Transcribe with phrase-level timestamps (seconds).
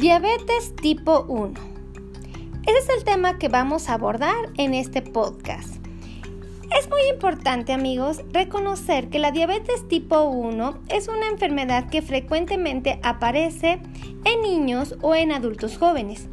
[0.00, 1.52] Diabetes tipo 1.
[2.66, 5.74] Ese es el tema que vamos a abordar en este podcast.
[6.74, 12.98] Es muy importante amigos reconocer que la diabetes tipo 1 es una enfermedad que frecuentemente
[13.02, 13.82] aparece
[14.24, 16.28] en niños o en adultos jóvenes.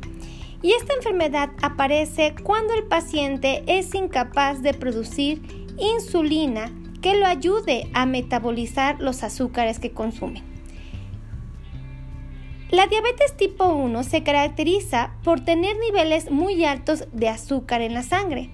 [0.62, 5.42] Y esta enfermedad aparece cuando el paciente es incapaz de producir
[5.78, 6.72] insulina
[7.02, 10.57] que lo ayude a metabolizar los azúcares que consume.
[12.70, 18.04] La diabetes tipo 1 se caracteriza por tener niveles muy altos de azúcar en la
[18.04, 18.50] sangre.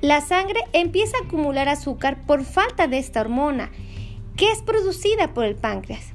[0.00, 3.70] La sangre empieza a acumular azúcar por falta de esta hormona,
[4.36, 6.14] que es producida por el páncreas.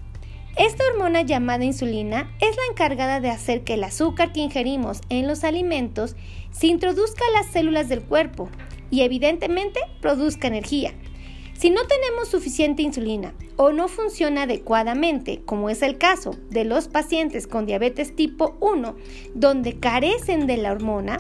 [0.57, 5.27] Esta hormona llamada insulina es la encargada de hacer que el azúcar que ingerimos en
[5.27, 6.17] los alimentos
[6.52, 8.49] se introduzca a las células del cuerpo
[8.91, 10.94] y evidentemente produzca energía.
[11.57, 16.88] Si no tenemos suficiente insulina o no funciona adecuadamente, como es el caso de los
[16.88, 18.95] pacientes con diabetes tipo 1,
[19.33, 21.17] donde carecen de la hormona,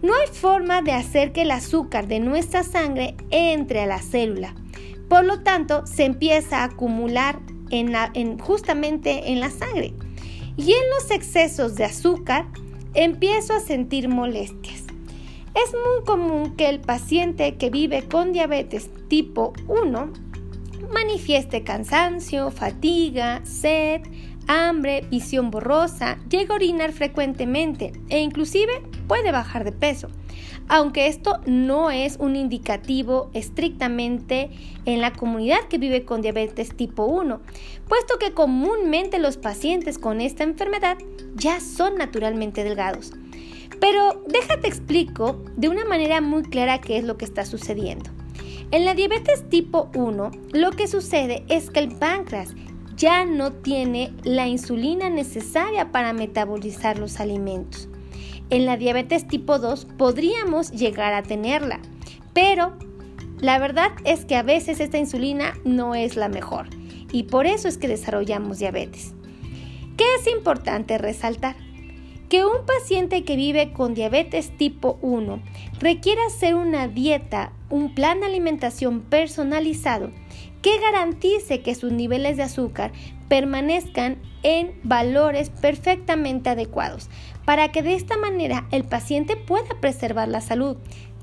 [0.00, 4.54] no hay forma de hacer que el azúcar de nuestra sangre entre a la célula.
[5.06, 7.38] Por lo tanto, se empieza a acumular
[7.70, 9.92] en, justamente en la sangre.
[10.56, 12.46] Y en los excesos de azúcar,
[12.94, 14.87] empiezo a sentir molestias.
[15.64, 20.12] Es muy común que el paciente que vive con diabetes tipo 1
[20.92, 24.02] manifieste cansancio, fatiga, sed,
[24.46, 30.08] hambre, visión borrosa, llega a orinar frecuentemente e inclusive puede bajar de peso.
[30.68, 34.50] Aunque esto no es un indicativo estrictamente
[34.84, 37.40] en la comunidad que vive con diabetes tipo 1,
[37.88, 40.98] puesto que comúnmente los pacientes con esta enfermedad
[41.34, 43.12] ya son naturalmente delgados.
[43.80, 48.10] Pero déjate explico de una manera muy clara qué es lo que está sucediendo.
[48.70, 52.54] En la diabetes tipo 1, lo que sucede es que el páncreas
[52.96, 57.88] ya no tiene la insulina necesaria para metabolizar los alimentos.
[58.50, 61.80] En la diabetes tipo 2 podríamos llegar a tenerla,
[62.34, 62.76] pero
[63.40, 66.66] la verdad es que a veces esta insulina no es la mejor
[67.12, 69.14] y por eso es que desarrollamos diabetes.
[69.96, 71.56] ¿Qué es importante resaltar?
[72.28, 75.40] Que un paciente que vive con diabetes tipo 1
[75.80, 80.10] requiere hacer una dieta, un plan de alimentación personalizado
[80.60, 82.92] que garantice que sus niveles de azúcar
[83.28, 87.08] permanezcan en valores perfectamente adecuados,
[87.44, 90.76] para que de esta manera el paciente pueda preservar la salud,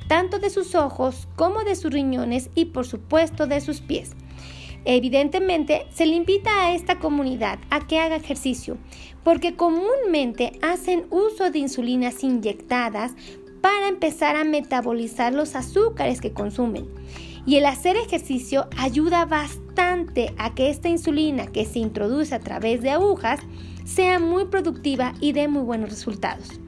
[0.07, 4.15] tanto de sus ojos como de sus riñones y por supuesto de sus pies.
[4.85, 8.77] Evidentemente, se le invita a esta comunidad a que haga ejercicio,
[9.23, 13.15] porque comúnmente hacen uso de insulinas inyectadas
[13.61, 16.87] para empezar a metabolizar los azúcares que consumen.
[17.47, 22.83] Y el hacer ejercicio ayuda bastante a que esta insulina que se introduce a través
[22.83, 23.39] de agujas
[23.85, 26.59] sea muy productiva y dé muy buenos resultados.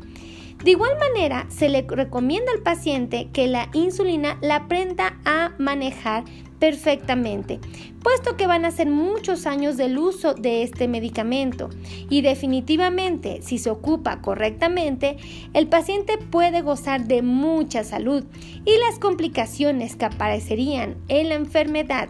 [0.64, 6.24] De igual manera, se le recomienda al paciente que la insulina la aprenda a manejar
[6.60, 7.60] perfectamente,
[8.02, 11.70] puesto que van a ser muchos años del uso de este medicamento.
[12.10, 15.18] Y definitivamente si se ocupa correctamente,
[15.54, 18.24] el paciente puede gozar de mucha salud
[18.66, 22.10] y las complicaciones que aparecerían en la enfermedad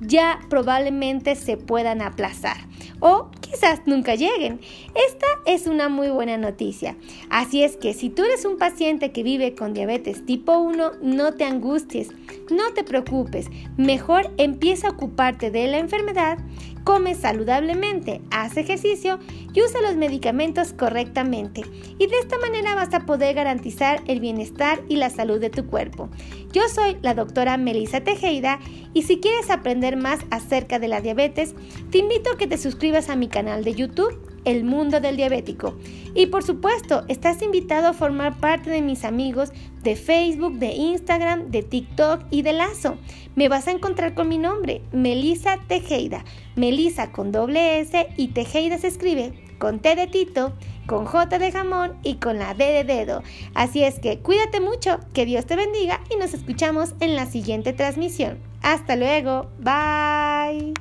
[0.00, 2.56] ya probablemente se puedan aplazar
[3.00, 4.60] o quizás nunca lleguen.
[5.08, 6.96] Esta es una muy buena noticia.
[7.30, 11.34] Así es que si tú eres un paciente que vive con diabetes tipo 1, no
[11.34, 12.10] te angusties,
[12.50, 16.38] no te preocupes, mejor empieza a ocuparte de la enfermedad,
[16.86, 19.18] come saludablemente, haz ejercicio
[19.52, 21.62] y usa los medicamentos correctamente.
[21.98, 25.66] Y de esta manera vas a poder garantizar el bienestar y la salud de tu
[25.66, 26.08] cuerpo.
[26.52, 28.60] Yo soy la doctora Melissa Tejeda
[28.94, 31.56] y si quieres aprender más acerca de la diabetes,
[31.90, 35.78] te invito a que te suscribas a mi canal de YouTube el mundo del diabético.
[36.14, 39.50] Y por supuesto, estás invitado a formar parte de mis amigos
[39.82, 42.98] de Facebook, de Instagram, de TikTok y de Lazo.
[43.34, 46.22] Me vas a encontrar con mi nombre, Melisa Tejeda.
[46.54, 50.52] Melisa con doble S y Tejeda se escribe con T de Tito,
[50.86, 53.22] con J de jamón y con la D de dedo.
[53.54, 57.72] Así es que cuídate mucho, que Dios te bendiga y nos escuchamos en la siguiente
[57.72, 58.38] transmisión.
[58.60, 60.74] Hasta luego, bye.